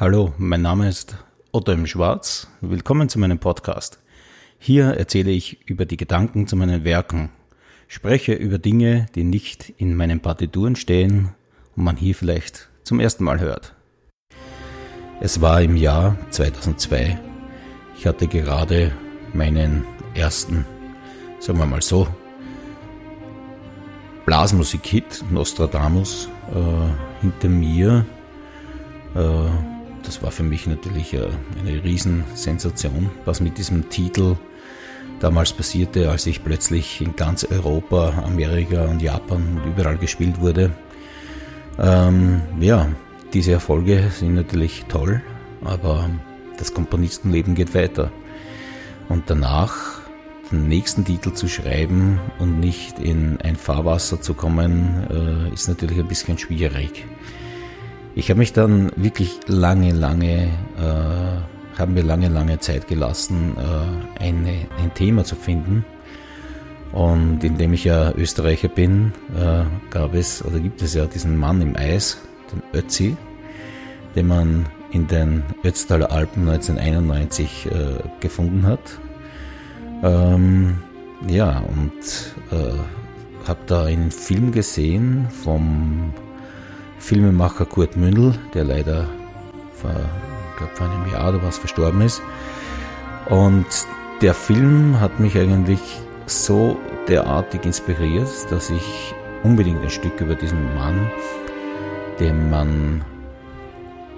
Hallo, 0.00 0.32
mein 0.38 0.62
Name 0.62 0.88
ist 0.88 1.16
Otto 1.50 1.72
M. 1.72 1.84
Schwarz. 1.84 2.46
Willkommen 2.60 3.08
zu 3.08 3.18
meinem 3.18 3.40
Podcast. 3.40 3.98
Hier 4.60 4.90
erzähle 4.90 5.32
ich 5.32 5.68
über 5.68 5.86
die 5.86 5.96
Gedanken 5.96 6.46
zu 6.46 6.54
meinen 6.54 6.84
Werken, 6.84 7.30
spreche 7.88 8.32
über 8.32 8.58
Dinge, 8.58 9.06
die 9.16 9.24
nicht 9.24 9.70
in 9.76 9.96
meinen 9.96 10.20
Partituren 10.20 10.76
stehen 10.76 11.30
und 11.74 11.82
man 11.82 11.96
hier 11.96 12.14
vielleicht 12.14 12.68
zum 12.84 13.00
ersten 13.00 13.24
Mal 13.24 13.40
hört. 13.40 13.74
Es 15.18 15.40
war 15.40 15.62
im 15.62 15.74
Jahr 15.74 16.16
2002. 16.30 17.18
Ich 17.96 18.06
hatte 18.06 18.28
gerade 18.28 18.92
meinen 19.34 19.84
ersten, 20.14 20.64
sagen 21.40 21.58
wir 21.58 21.66
mal 21.66 21.82
so, 21.82 22.06
Blasmusik-Hit 24.26 25.24
Nostradamus 25.32 26.28
äh, 26.54 27.20
hinter 27.20 27.48
mir. 27.48 28.06
Äh, 29.16 29.77
das 30.08 30.22
war 30.22 30.30
für 30.30 30.42
mich 30.42 30.66
natürlich 30.66 31.12
äh, 31.12 31.28
eine 31.60 31.84
Riesensensation, 31.84 33.10
was 33.26 33.40
mit 33.40 33.58
diesem 33.58 33.90
Titel 33.90 34.36
damals 35.20 35.52
passierte, 35.52 36.10
als 36.10 36.24
ich 36.26 36.42
plötzlich 36.42 37.02
in 37.02 37.14
ganz 37.14 37.44
Europa, 37.44 38.22
Amerika 38.24 38.86
und 38.86 39.02
Japan 39.02 39.60
und 39.62 39.70
überall 39.70 39.98
gespielt 39.98 40.40
wurde. 40.40 40.72
Ähm, 41.78 42.40
ja, 42.58 42.88
diese 43.34 43.52
Erfolge 43.52 44.10
sind 44.10 44.34
natürlich 44.34 44.86
toll, 44.88 45.20
aber 45.62 46.08
das 46.56 46.72
Komponistenleben 46.72 47.54
geht 47.54 47.74
weiter. 47.74 48.10
Und 49.10 49.24
danach 49.26 50.00
den 50.50 50.68
nächsten 50.68 51.04
Titel 51.04 51.34
zu 51.34 51.48
schreiben 51.48 52.18
und 52.38 52.60
nicht 52.60 52.98
in 52.98 53.38
ein 53.42 53.56
Fahrwasser 53.56 54.22
zu 54.22 54.32
kommen, 54.32 55.06
äh, 55.10 55.52
ist 55.52 55.68
natürlich 55.68 55.98
ein 55.98 56.08
bisschen 56.08 56.38
schwierig. 56.38 57.04
Ich 58.14 58.30
habe 58.30 58.38
mich 58.38 58.52
dann 58.52 58.90
wirklich 58.96 59.38
lange, 59.46 59.92
lange, 59.92 60.48
äh, 60.78 61.78
haben 61.78 61.94
mir 61.94 62.02
lange, 62.02 62.28
lange 62.28 62.58
Zeit 62.58 62.88
gelassen, 62.88 63.56
äh, 63.56 64.22
eine, 64.22 64.66
ein 64.82 64.92
Thema 64.94 65.24
zu 65.24 65.36
finden. 65.36 65.84
Und 66.92 67.44
indem 67.44 67.74
ich 67.74 67.84
ja 67.84 68.12
Österreicher 68.12 68.68
bin, 68.68 69.12
äh, 69.36 69.64
gab 69.90 70.14
es 70.14 70.44
oder 70.44 70.58
gibt 70.58 70.82
es 70.82 70.94
ja 70.94 71.06
diesen 71.06 71.36
Mann 71.36 71.60
im 71.60 71.76
Eis, 71.76 72.18
den 72.50 72.62
Ötzi, 72.72 73.16
den 74.16 74.26
man 74.26 74.66
in 74.90 75.06
den 75.06 75.42
Ötztaler 75.64 76.10
Alpen 76.10 76.48
1991 76.48 77.66
äh, 77.66 77.70
gefunden 78.20 78.66
hat. 78.66 78.80
Ähm, 80.02 80.78
ja, 81.28 81.58
und 81.58 81.92
äh, 82.50 82.78
habe 83.46 83.60
da 83.66 83.84
einen 83.84 84.10
Film 84.10 84.52
gesehen 84.52 85.28
vom 85.44 86.12
Filmemacher 86.98 87.64
Kurt 87.64 87.96
Mündel, 87.96 88.34
der 88.54 88.64
leider 88.64 89.06
vor, 89.74 89.94
glaub, 90.56 90.70
vor 90.76 90.88
einem 90.88 91.12
Jahr 91.12 91.30
oder 91.30 91.42
was 91.42 91.58
verstorben 91.58 92.00
ist. 92.02 92.22
Und 93.28 93.66
der 94.20 94.34
Film 94.34 95.00
hat 95.00 95.20
mich 95.20 95.36
eigentlich 95.38 95.80
so 96.26 96.76
derartig 97.08 97.64
inspiriert, 97.64 98.28
dass 98.50 98.70
ich 98.70 99.14
unbedingt 99.42 99.82
ein 99.82 99.90
Stück 99.90 100.20
über 100.20 100.34
diesen 100.34 100.74
Mann, 100.74 101.10
den 102.18 102.50
man 102.50 103.04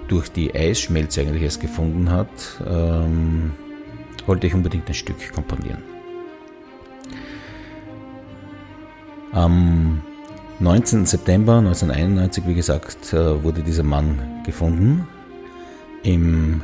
durch 0.07 0.31
die 0.31 0.53
Eisschmelze 0.53 1.21
eigentlich 1.21 1.43
erst 1.43 1.61
gefunden 1.61 2.09
hat, 2.11 2.27
ähm, 2.67 3.53
wollte 4.25 4.47
ich 4.47 4.53
unbedingt 4.53 4.87
ein 4.87 4.93
Stück 4.93 5.31
komponieren. 5.33 5.83
Am 9.31 10.01
19. 10.61 11.07
September 11.07 11.57
1991, 11.57 12.45
wie 12.45 12.53
gesagt, 12.53 13.13
äh, 13.13 13.43
wurde 13.43 13.63
dieser 13.63 13.81
Mann 13.81 14.43
gefunden 14.45 15.07
im, 16.03 16.61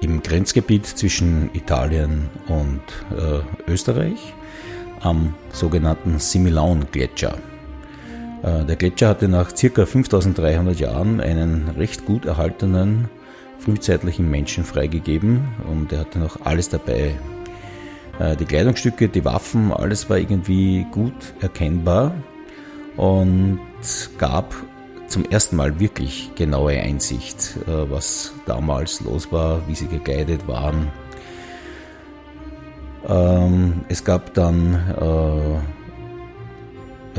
im 0.00 0.22
Grenzgebiet 0.22 0.86
zwischen 0.86 1.50
Italien 1.52 2.30
und 2.48 2.80
äh, 3.14 3.70
Österreich 3.70 4.32
am 5.00 5.34
sogenannten 5.52 6.18
Similaun-Gletscher. 6.18 7.36
Äh, 8.42 8.64
der 8.64 8.76
Gletscher 8.76 9.08
hatte 9.08 9.28
nach 9.28 9.52
ca. 9.52 9.84
5300 9.84 10.80
Jahren 10.80 11.20
einen 11.20 11.68
recht 11.76 12.06
gut 12.06 12.24
erhaltenen 12.24 13.10
frühzeitlichen 13.58 14.30
Menschen 14.30 14.64
freigegeben 14.64 15.46
und 15.70 15.92
er 15.92 16.00
hatte 16.00 16.18
noch 16.18 16.40
alles 16.46 16.70
dabei. 16.70 17.16
Äh, 18.22 18.36
die 18.36 18.44
Kleidungsstücke, 18.44 19.08
die 19.08 19.24
Waffen, 19.24 19.72
alles 19.72 20.08
war 20.08 20.18
irgendwie 20.18 20.86
gut 20.92 21.34
erkennbar 21.40 22.14
und 22.96 23.58
gab 24.18 24.54
zum 25.08 25.24
ersten 25.24 25.56
Mal 25.56 25.80
wirklich 25.80 26.30
genaue 26.36 26.78
Einsicht, 26.78 27.56
äh, 27.66 27.90
was 27.90 28.32
damals 28.46 29.00
los 29.00 29.32
war, 29.32 29.66
wie 29.66 29.74
sie 29.74 29.88
gekleidet 29.88 30.46
waren. 30.46 30.88
Ähm, 33.08 33.80
es 33.88 34.04
gab 34.04 34.32
dann 34.34 34.74
äh, 35.00 35.58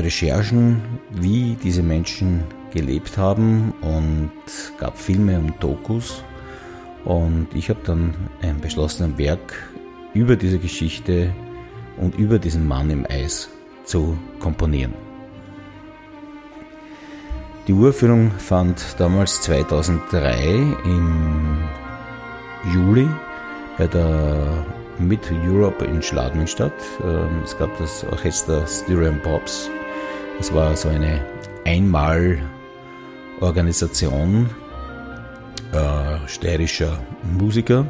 Recherchen, 0.00 0.80
wie 1.10 1.58
diese 1.62 1.82
Menschen 1.82 2.44
gelebt 2.72 3.18
haben 3.18 3.74
und 3.82 4.32
gab 4.78 4.98
Filme 4.98 5.38
und 5.38 5.62
Dokus. 5.62 6.24
Und 7.04 7.48
ich 7.54 7.68
habe 7.68 7.80
dann 7.84 8.14
ein 8.40 8.58
beschlossenes 8.60 9.18
Werk 9.18 9.73
über 10.14 10.36
diese 10.36 10.58
Geschichte 10.58 11.34
und 11.98 12.14
über 12.14 12.38
diesen 12.38 12.66
Mann 12.66 12.88
im 12.90 13.04
Eis 13.06 13.50
zu 13.84 14.16
komponieren. 14.40 14.94
Die 17.66 17.72
Uraufführung 17.72 18.30
fand 18.30 18.84
damals 18.98 19.40
2003 19.42 20.76
im 20.84 21.58
Juli 22.72 23.08
bei 23.78 23.86
der 23.86 24.66
Mid 24.98 25.20
Europe 25.46 25.84
in 25.84 26.02
Schladming 26.02 26.46
statt. 26.46 26.72
Ähm, 27.02 27.40
es 27.42 27.58
gab 27.58 27.76
das 27.78 28.04
Orchester 28.04 28.66
Styrian 28.66 29.20
Pops. 29.22 29.70
Das 30.38 30.54
war 30.54 30.76
so 30.76 30.88
eine 30.88 31.20
Einmalorganisation 31.64 34.48
äh, 35.72 36.28
steirischer 36.28 37.02
Musiker 37.38 37.86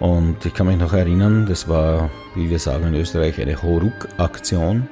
und 0.00 0.44
ich 0.44 0.52
kann 0.52 0.66
mich 0.66 0.78
noch 0.78 0.92
erinnern, 0.92 1.46
das 1.46 1.68
war, 1.68 2.10
wie 2.34 2.50
wir 2.50 2.58
sagen 2.58 2.86
in 2.88 2.94
Österreich, 2.94 3.40
eine 3.40 3.62
Horuk-Aktion. 3.62 4.88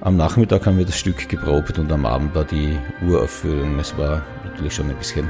Am 0.00 0.16
Nachmittag 0.16 0.66
haben 0.66 0.78
wir 0.78 0.86
das 0.86 0.96
Stück 0.96 1.28
geprobt 1.28 1.78
und 1.78 1.90
am 1.90 2.06
Abend 2.06 2.34
war 2.34 2.44
die 2.44 2.78
Uraufführung. 3.04 3.78
Es 3.80 3.98
war 3.98 4.22
natürlich 4.44 4.74
schon 4.74 4.90
ein 4.90 4.96
bisschen 4.96 5.28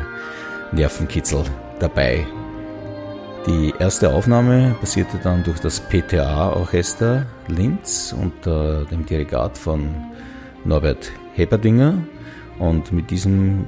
Nervenkitzel 0.73 1.45
dabei. 1.79 2.27
Die 3.47 3.73
erste 3.79 4.13
Aufnahme 4.13 4.77
passierte 4.79 5.19
dann 5.23 5.43
durch 5.43 5.59
das 5.61 5.81
PTA-Orchester 5.81 7.25
Linz 7.47 8.15
unter 8.21 8.85
dem 8.85 9.07
Dirigat 9.07 9.57
von 9.57 9.89
Norbert 10.67 11.11
Heberdinger. 11.33 11.95
Und 12.59 12.93
mit, 12.93 13.11
diesem, 13.11 13.65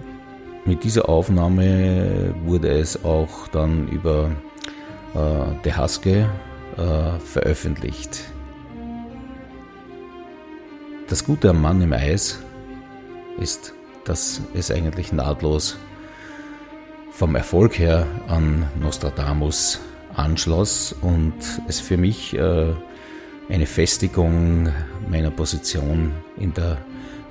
mit 0.67 0.85
dieser 0.85 1.09
Aufnahme 1.09 2.35
wurde 2.45 2.69
es 2.69 3.03
auch 3.07 3.49
dann 3.49 3.89
über 3.89 4.31
äh, 5.15 5.63
De 5.65 5.73
Haske 5.73 6.29
äh, 6.77 7.19
veröffentlicht. 7.19 8.25
Das 11.09 11.25
Gute 11.25 11.51
am 11.51 11.61
Mann 11.61 11.83
im 11.83 11.93
Eis 11.93 12.41
ist, 13.39 13.75
dass 14.05 14.41
es 14.55 14.71
eigentlich 14.71 15.13
nahtlos 15.13 15.77
vom 17.11 17.35
Erfolg 17.35 17.79
her 17.79 18.07
an 18.29 18.67
Nostradamus 18.81 19.81
anschloss 20.15 20.95
und 21.03 21.35
es 21.69 21.81
für 21.81 21.97
mich 21.97 22.37
äh, 22.37 22.73
eine 23.49 23.67
Festigung 23.67 24.69
meiner 25.09 25.31
Position 25.31 26.13
in 26.37 26.55
der 26.55 26.79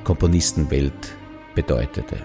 Komponistenwelt 0.03 1.15
bedeutete. 1.55 2.17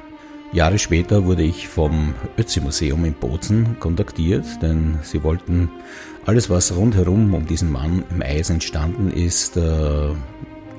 Jahre 0.52 0.78
später 0.78 1.24
wurde 1.24 1.42
ich 1.42 1.68
vom 1.68 2.14
Ötzi-Museum 2.38 3.04
in 3.04 3.14
Bozen 3.14 3.76
kontaktiert, 3.80 4.44
denn 4.62 4.98
sie 5.02 5.24
wollten 5.24 5.68
alles, 6.26 6.48
was 6.48 6.74
rundherum 6.76 7.34
um 7.34 7.46
diesen 7.46 7.72
Mann 7.72 8.04
im 8.10 8.22
Eis 8.22 8.50
entstanden 8.50 9.10
ist, 9.10 9.56
äh, 9.56 10.10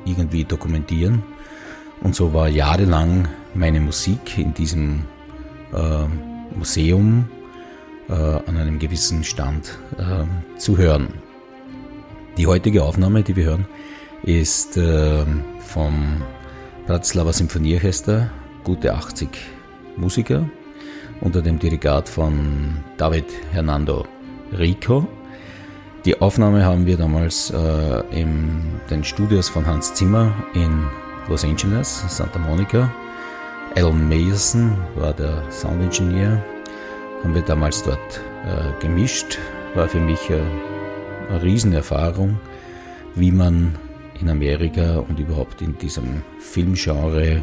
irgendwie 0.06 0.44
dokumentieren. 0.46 1.24
Und 2.02 2.16
so 2.16 2.34
war 2.34 2.48
jahrelang 2.48 3.28
meine 3.54 3.80
Musik 3.80 4.38
in 4.38 4.54
diesem 4.54 5.04
äh, 5.74 6.58
Museum 6.58 7.28
äh, 8.08 8.14
an 8.14 8.58
einem 8.58 8.80
gewissen 8.80 9.24
Stand 9.24 9.78
zu 10.58 10.78
hören. 10.78 11.10
Die 12.38 12.48
heutige 12.48 12.84
Aufnahme, 12.84 13.24
die 13.24 13.36
wir 13.36 13.46
hören, 13.46 13.66
ist 14.24 14.78
vom 15.60 16.22
Bratislava 16.86 17.32
Symphonieorchester, 17.32 18.30
gute 18.64 18.94
80 18.94 19.55
Musiker 19.98 20.50
unter 21.22 21.42
dem 21.42 21.60
Dirigat 21.60 22.10
von 22.10 22.78
David 22.98 23.26
Hernando 23.52 24.06
Rico. 24.58 25.08
Die 26.06 26.22
Aufnahme 26.22 26.64
haben 26.66 26.86
wir 26.86 26.98
damals 26.98 27.52
äh, 27.52 28.04
in 28.12 28.62
den 28.90 29.04
Studios 29.04 29.50
von 29.50 29.66
Hans 29.66 29.94
Zimmer 29.94 30.34
in 30.54 30.86
Los 31.28 31.44
Angeles, 31.44 32.04
Santa 32.08 32.38
Monica, 32.38 32.92
Alan 33.78 34.08
Mayerson 34.08 34.78
war 34.96 35.12
der 35.12 35.44
Soundingenieur. 35.52 36.42
Haben 37.22 37.36
wir 37.36 37.42
damals 37.42 37.84
dort 37.84 38.22
äh, 38.46 38.82
gemischt. 38.82 39.38
War 39.74 39.90
für 39.90 40.00
mich 40.00 40.30
äh, 40.30 40.40
eine 41.30 41.44
Riesenerfahrung, 41.44 42.40
wie 43.16 43.32
man 43.32 43.76
in 44.22 44.30
Amerika 44.30 45.00
und 45.00 45.20
überhaupt 45.20 45.62
in 45.62 45.78
diesem 45.78 46.22
Filmgenre 46.40 47.42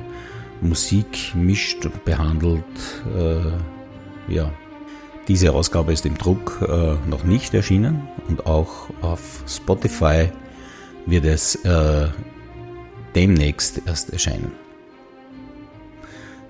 Musik 0.63 1.35
mischt 1.35 1.85
und 1.85 2.05
behandelt. 2.05 2.65
Äh, 3.17 4.33
ja, 4.33 4.51
diese 5.29 5.53
Ausgabe 5.53 5.93
ist 5.93 6.07
im 6.07 6.17
Druck 6.17 6.59
äh, 6.67 6.95
noch 7.09 7.25
nicht 7.25 7.53
erschienen 7.53 8.09
und 8.29 8.47
auch 8.47 8.89
auf 9.03 9.43
Spotify 9.47 10.31
wird 11.07 11.25
es 11.25 11.57
äh, 11.65 12.09
demnächst 13.15 13.83
erst 13.87 14.13
erscheinen. 14.13 14.53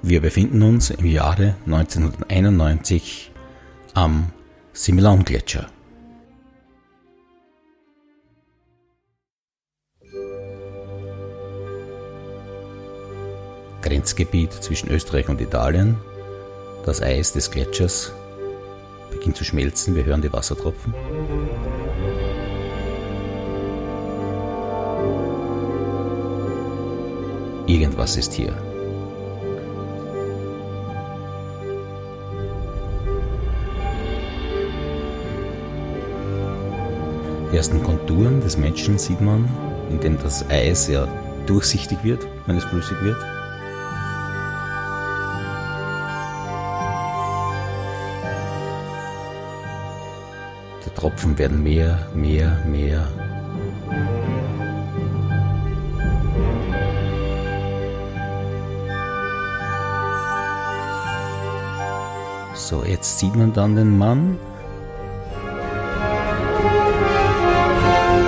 Wir 0.03 0.21
befinden 0.21 0.63
uns 0.63 0.91
im 0.91 1.07
Jahre 1.07 1.55
1991 1.67 3.31
am 3.95 4.31
Similaun-Gletscher. 4.73 5.67
Grenzgebiet 14.03 14.53
zwischen 14.53 14.91
Österreich 14.91 15.29
und 15.29 15.41
Italien. 15.41 15.97
Das 16.85 17.01
Eis 17.01 17.33
des 17.33 17.53
Gletschers 17.53 18.13
beginnt 19.13 19.37
zu 19.37 19.45
schmelzen. 19.45 19.95
Wir 19.95 20.05
hören 20.05 20.21
die 20.21 20.33
Wassertropfen. 20.33 20.93
Irgendwas 27.69 28.17
ist 28.17 28.33
hier. 28.33 28.53
Die 37.53 37.57
ersten 37.57 37.81
Konturen 37.85 38.41
des 38.41 38.57
Menschen 38.57 38.99
sieht 38.99 39.21
man, 39.21 39.49
indem 39.91 40.19
das 40.21 40.45
Eis 40.51 40.89
ja 40.89 41.07
durchsichtig 41.47 42.03
wird, 42.03 42.27
wenn 42.47 42.57
es 42.57 42.65
flüssig 42.65 43.01
wird. 43.05 43.42
Die 50.85 50.91
Tropfen 50.91 51.39
werden 51.39 51.63
mehr, 51.63 52.07
mehr, 52.15 52.59
mehr. 52.67 53.09
So, 62.55 62.85
jetzt 62.85 63.19
sieht 63.19 63.35
man 63.37 63.53
dann 63.53 63.77
den 63.77 63.97
Mann. 63.97 64.39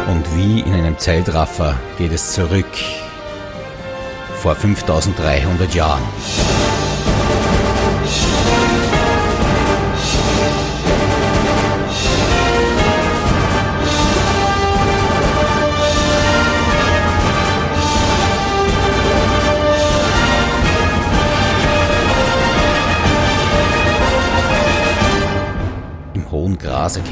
Und 0.08 0.36
wie 0.36 0.60
in 0.60 0.72
einem 0.72 0.98
Zeitraffer 0.98 1.76
geht 1.98 2.12
es 2.12 2.32
zurück 2.32 2.66
vor 4.42 4.54
5300 4.54 5.74
Jahren. 5.74 6.02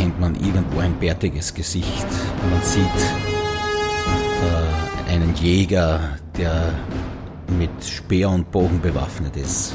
Erkennt 0.03 0.21
man 0.21 0.35
irgendwo 0.35 0.81
ein 0.81 0.99
bärtiges 0.99 1.55
Gesicht. 1.55 2.07
Man 2.51 2.61
sieht 2.63 2.83
äh, 4.43 5.13
einen 5.13 5.33
Jäger, 5.37 6.19
der 6.37 6.75
mit 7.57 7.71
Speer 7.85 8.31
und 8.31 8.51
Bogen 8.51 8.81
bewaffnet 8.81 9.37
ist. 9.37 9.75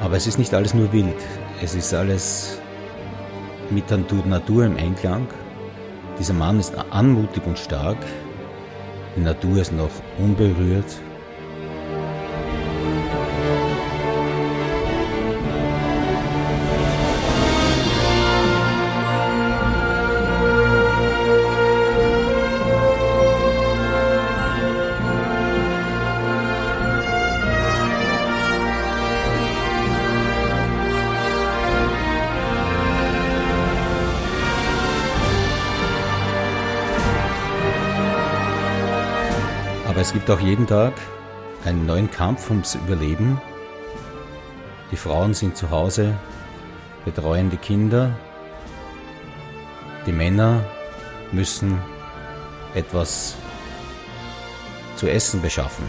Aber 0.00 0.16
es 0.16 0.28
ist 0.28 0.38
nicht 0.38 0.54
alles 0.54 0.72
nur 0.72 0.92
wild. 0.92 1.16
Es 1.60 1.74
ist 1.74 1.92
alles 1.92 2.60
mit 3.70 3.90
der 3.90 3.98
Natur 3.98 4.66
im 4.66 4.76
Einklang. 4.76 5.26
Dieser 6.16 6.34
Mann 6.34 6.60
ist 6.60 6.74
anmutig 6.90 7.44
und 7.44 7.58
stark. 7.58 7.98
Die 9.16 9.22
Natur 9.22 9.56
ist 9.56 9.72
noch 9.72 9.90
unberührt. 10.18 11.00
Es 40.04 40.12
gibt 40.12 40.30
auch 40.30 40.40
jeden 40.40 40.66
Tag 40.66 40.92
einen 41.64 41.86
neuen 41.86 42.10
Kampf 42.10 42.50
ums 42.50 42.74
Überleben. 42.74 43.40
Die 44.92 44.98
Frauen 44.98 45.32
sind 45.32 45.56
zu 45.56 45.70
Hause, 45.70 46.14
betreuen 47.06 47.48
die 47.48 47.56
Kinder. 47.56 48.10
Die 50.06 50.12
Männer 50.12 50.62
müssen 51.32 51.78
etwas 52.74 53.34
zu 54.96 55.08
essen 55.08 55.40
beschaffen. 55.40 55.86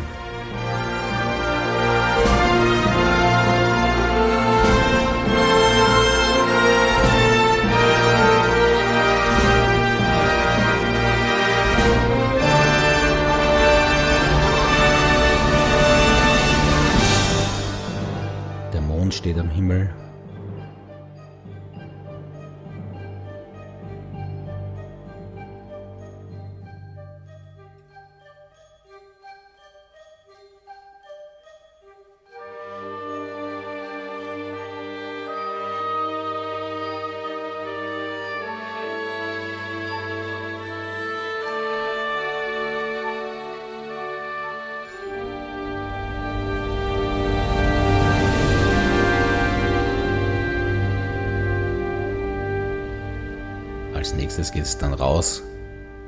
Nächstes 54.26 54.52
geht 54.52 54.64
es 54.64 54.76
dann 54.76 54.96
raus 54.96 55.44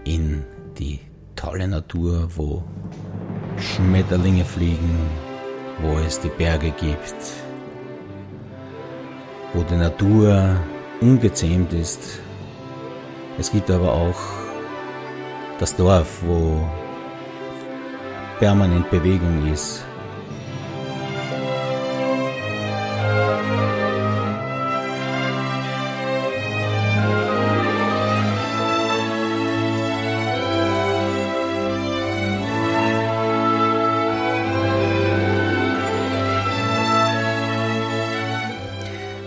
in 0.03 0.43
die 0.79 0.99
tolle 1.35 1.67
Natur, 1.67 2.27
wo 2.35 2.63
Schmetterlinge 3.59 4.43
fliegen, 4.43 4.97
wo 5.83 5.99
es 5.99 6.19
die 6.19 6.29
Berge 6.29 6.71
gibt, 6.71 7.15
wo 9.53 9.61
die 9.61 9.75
Natur 9.75 10.59
ungezähmt 10.99 11.71
ist. 11.73 12.19
Es 13.37 13.51
gibt 13.51 13.69
aber 13.69 13.93
auch 13.93 14.19
das 15.59 15.75
Dorf, 15.75 16.23
wo 16.25 16.67
permanent 18.39 18.89
Bewegung 18.89 19.45
ist, 19.53 19.85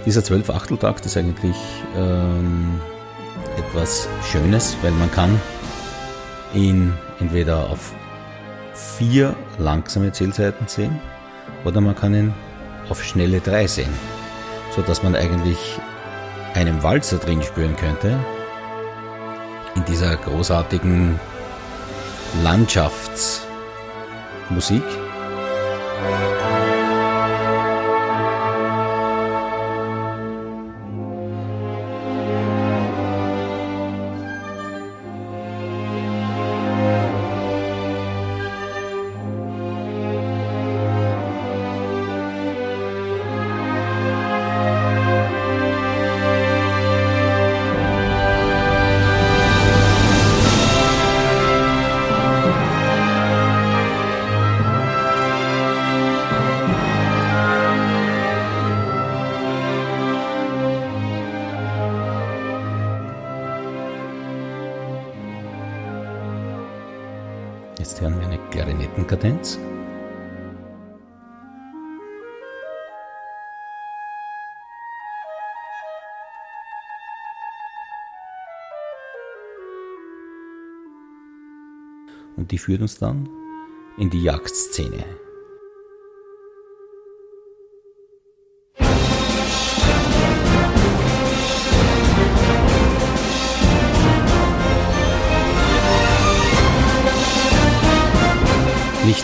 Dieser 0.07 0.25
Zwölf-Achteltakt 0.25 1.05
ist 1.05 1.17
eigentlich 1.17 1.57
ähm, 1.97 2.81
etwas 3.59 4.09
Schönes, 4.31 4.77
weil 4.83 4.93
man 4.93 5.11
kann 5.11 5.41
ihn 6.55 6.95
entweder 7.21 7.69
auf 7.69 7.93
vier 8.73 9.35
langsame 9.59 10.13
Zählzeiten 10.13 10.67
sehen 10.69 10.99
oder 11.65 11.83
man 11.83 11.95
kann 11.95 12.15
ihn 12.15 12.33
auf 12.89 13.05
schnelle 13.05 13.41
drei 13.41 13.67
sehen, 13.67 13.93
sodass 14.75 15.03
man 15.03 15.15
eigentlich 15.15 15.59
einen 16.55 16.83
Walzer 16.83 17.19
drin 17.19 17.43
spüren 17.43 17.77
könnte 17.77 18.19
in 19.77 19.85
dieser 19.85 20.17
großartigen 20.17 21.21
Landschaftsmusik. 22.43 24.83
Jetzt 67.81 67.99
hören 67.99 68.21
wir 68.21 68.27
eine 68.27 68.39
Klarinettenkadenz. 68.51 69.59
Und 82.37 82.51
die 82.51 82.59
führt 82.59 82.83
uns 82.83 82.99
dann 82.99 83.31
in 83.97 84.11
die 84.11 84.25
Jagdszene. 84.25 85.20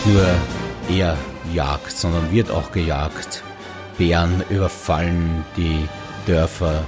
Nur 0.07 0.25
er 0.89 1.17
jagt, 1.53 1.91
sondern 1.91 2.31
wird 2.31 2.51
auch 2.51 2.71
gejagt. 2.71 3.43
Bären 3.97 4.43
überfallen 4.49 5.45
die 5.55 5.87
Dörfer 6.25 6.83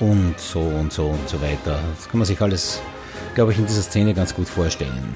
und 0.00 0.38
so 0.38 0.60
und 0.60 0.92
so 0.92 1.06
und 1.06 1.28
so 1.28 1.40
weiter. 1.40 1.78
Das 1.96 2.08
kann 2.08 2.18
man 2.18 2.26
sich 2.26 2.40
alles, 2.40 2.80
glaube 3.34 3.52
ich, 3.52 3.58
in 3.58 3.66
dieser 3.66 3.82
Szene 3.82 4.14
ganz 4.14 4.34
gut 4.34 4.48
vorstellen. 4.48 5.14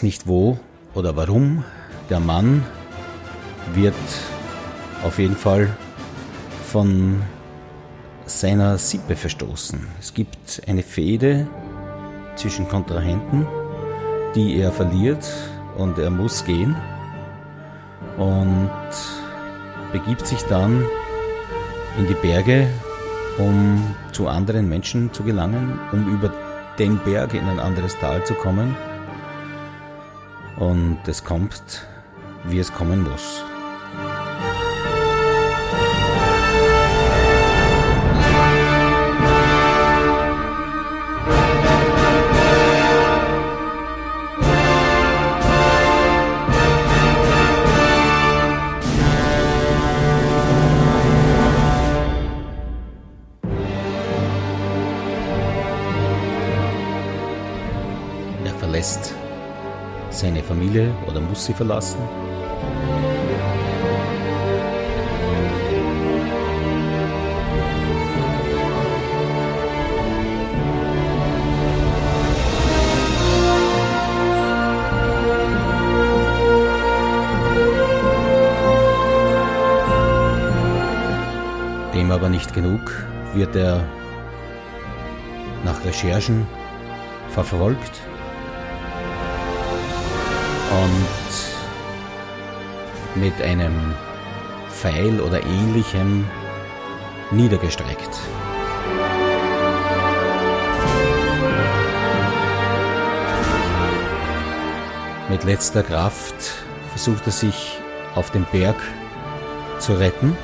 Weiß 0.00 0.04
nicht 0.04 0.26
wo 0.26 0.58
oder 0.94 1.14
warum. 1.14 1.62
Der 2.08 2.20
Mann 2.20 2.64
wird 3.74 3.94
auf 5.04 5.18
jeden 5.18 5.36
Fall 5.36 5.68
von 6.64 7.20
seiner 8.24 8.78
Sippe 8.78 9.14
verstoßen. 9.14 9.86
Es 10.00 10.14
gibt 10.14 10.62
eine 10.66 10.82
Fehde 10.82 11.46
zwischen 12.36 12.66
Kontrahenten, 12.66 13.46
die 14.34 14.56
er 14.56 14.72
verliert 14.72 15.28
und 15.76 15.98
er 15.98 16.10
muss 16.10 16.46
gehen 16.46 16.74
und 18.16 18.70
begibt 19.92 20.26
sich 20.26 20.40
dann 20.44 20.82
in 21.98 22.06
die 22.06 22.26
Berge, 22.26 22.68
um 23.36 23.94
zu 24.12 24.28
anderen 24.28 24.66
Menschen 24.66 25.12
zu 25.12 25.24
gelangen, 25.24 25.78
um 25.92 26.08
über 26.14 26.32
den 26.78 26.98
Berg 27.00 27.34
in 27.34 27.46
ein 27.46 27.60
anderes 27.60 27.98
Tal 27.98 28.24
zu 28.24 28.32
kommen 28.32 28.74
und 30.60 30.98
es 31.06 31.24
kommt, 31.24 31.86
wie 32.44 32.58
es 32.58 32.72
kommen 32.72 33.02
muss. 33.02 33.42
Muss 61.40 61.46
sie 61.46 61.54
verlassen? 61.54 61.98
Dem 81.94 82.10
aber 82.10 82.28
nicht 82.28 82.52
genug 82.52 82.80
wird 83.32 83.56
er 83.56 83.82
nach 85.64 85.82
Recherchen 85.86 86.46
verfolgt 87.30 88.09
und 90.70 91.20
mit 93.20 93.40
einem 93.42 93.94
Pfeil 94.70 95.20
oder 95.20 95.42
ähnlichem 95.44 96.28
niedergestreckt. 97.30 98.18
Mit 105.28 105.44
letzter 105.44 105.82
Kraft 105.82 106.34
versucht 106.90 107.26
er 107.26 107.32
sich 107.32 107.78
auf 108.14 108.30
den 108.30 108.44
Berg 108.50 108.76
zu 109.78 109.94
retten. 109.94 110.36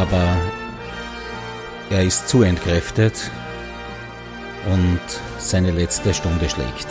Aber 0.00 0.34
er 1.90 2.04
ist 2.04 2.26
zu 2.26 2.42
entkräftet 2.42 3.30
und 4.72 5.00
seine 5.38 5.72
letzte 5.72 6.14
Stunde 6.14 6.48
schlägt. 6.48 6.88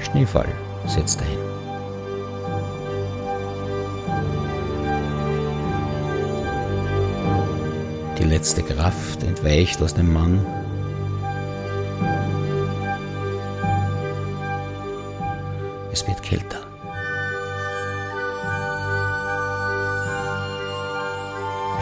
Schneefall 0.00 0.48
setzt 0.86 1.20
ein. 1.20 1.38
Die 8.18 8.24
letzte 8.24 8.62
Kraft 8.62 9.22
entweicht 9.22 9.80
aus 9.82 9.94
dem 9.94 10.12
Mann 10.12 10.44
kälter. 16.28 16.60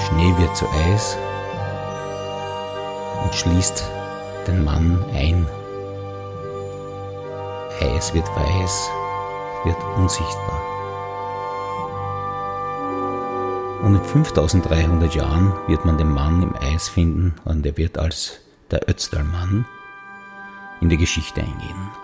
Schnee 0.07 0.37
wird 0.37 0.57
zu 0.57 0.67
Eis 0.69 1.17
und 3.25 3.35
schließt 3.35 3.85
den 4.47 4.65
Mann 4.65 5.03
ein. 5.13 5.47
Eis 7.81 8.13
wird 8.13 8.29
weiß, 8.37 8.91
wird 9.65 9.83
unsichtbar. 9.97 10.61
Und 13.83 13.97
in 13.97 14.05
5300 14.05 15.15
Jahren 15.15 15.53
wird 15.67 15.85
man 15.85 15.99
den 15.99 16.09
Mann 16.09 16.43
im 16.43 16.55
Eis 16.57 16.89
finden 16.89 17.35
und 17.45 17.67
er 17.67 17.77
wird 17.77 17.99
als 17.99 18.41
der 18.71 18.89
Ötztalmann 18.89 19.67
in 20.81 20.89
die 20.89 20.97
Geschichte 20.97 21.41
eingehen. 21.41 22.04